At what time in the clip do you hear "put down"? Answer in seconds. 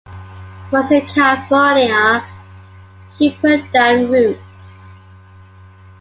3.39-4.09